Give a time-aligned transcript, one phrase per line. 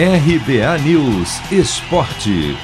[0.00, 2.56] RBA News Esporte.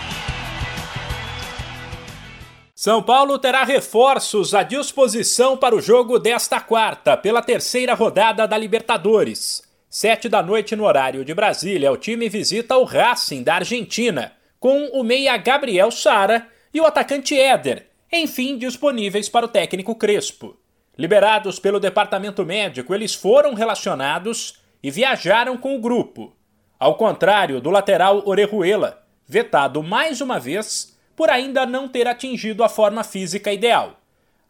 [2.76, 8.56] São Paulo terá reforços à disposição para o jogo desta quarta, pela terceira rodada da
[8.56, 9.64] Libertadores.
[9.90, 14.90] Sete da noite no horário de Brasília, o time visita o Racing da Argentina, com
[14.92, 20.56] o meia Gabriel Sara e o atacante Éder, enfim disponíveis para o técnico Crespo.
[20.96, 26.32] Liberados pelo departamento médico, eles foram relacionados e viajaram com o grupo.
[26.78, 32.68] Ao contrário do lateral Orejuela, vetado mais uma vez por ainda não ter atingido a
[32.68, 34.00] forma física ideal.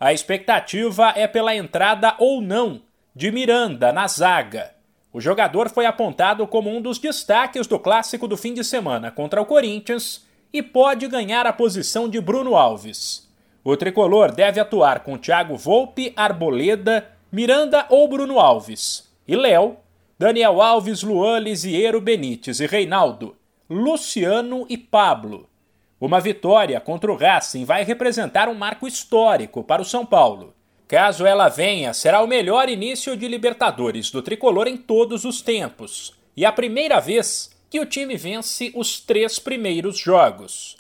[0.00, 2.82] A expectativa é pela entrada ou não
[3.14, 4.74] de Miranda na zaga.
[5.12, 9.40] O jogador foi apontado como um dos destaques do clássico do fim de semana contra
[9.40, 13.30] o Corinthians e pode ganhar a posição de Bruno Alves.
[13.62, 19.76] O tricolor deve atuar com Thiago Volpe, Arboleda, Miranda ou Bruno Alves, e Léo,
[20.24, 23.36] Daniel Alves, Luan, Lisiero, Benítez e Reinaldo,
[23.68, 25.50] Luciano e Pablo.
[26.00, 30.54] Uma vitória contra o Racing vai representar um marco histórico para o São Paulo.
[30.88, 36.14] Caso ela venha, será o melhor início de Libertadores do tricolor em todos os tempos
[36.34, 40.78] e a primeira vez que o time vence os três primeiros jogos.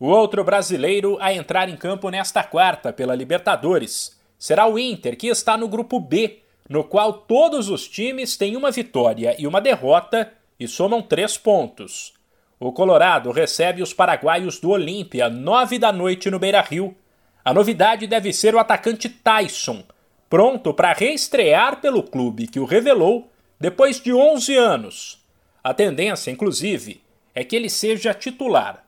[0.00, 5.26] O outro brasileiro a entrar em campo nesta quarta pela Libertadores será o Inter, que
[5.26, 10.32] está no grupo B, no qual todos os times têm uma vitória e uma derrota
[10.58, 12.14] e somam três pontos.
[12.58, 16.96] O Colorado recebe os paraguaios do Olímpia, nove da noite no Beira Rio.
[17.44, 19.84] A novidade deve ser o atacante Tyson,
[20.28, 25.24] pronto para reestrear pelo clube que o revelou depois de 11 anos.
[25.62, 27.02] A tendência, inclusive,
[27.34, 28.84] é que ele seja titular.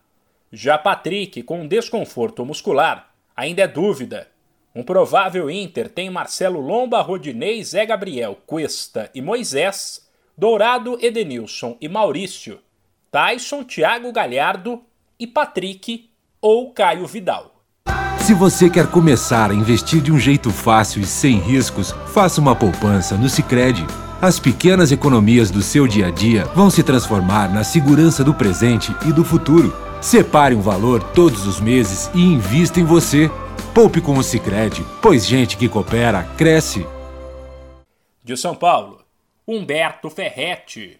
[0.51, 4.27] Já Patrick, com desconforto muscular, ainda é dúvida.
[4.75, 11.89] Um provável Inter tem Marcelo Lomba, Rodinei, Zé Gabriel, Cuesta e Moisés, Dourado, Edenilson e
[11.89, 12.59] Maurício,
[13.11, 14.81] Tyson, Thiago Galhardo
[15.19, 16.09] e Patrick
[16.39, 17.55] ou Caio Vidal.
[18.19, 22.55] Se você quer começar a investir de um jeito fácil e sem riscos, faça uma
[22.55, 23.85] poupança no Sicredi.
[24.21, 28.95] As pequenas economias do seu dia a dia vão se transformar na segurança do presente
[29.07, 29.75] e do futuro.
[29.99, 33.31] Separe um valor todos os meses e invista em você.
[33.79, 36.85] Poupe com o Sicredi, pois gente que coopera cresce.
[38.21, 39.05] De São Paulo,
[39.47, 40.99] Humberto Ferretti.